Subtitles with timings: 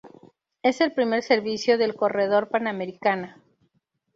[0.63, 3.37] Es el primer servicio del Corredor Panamericana.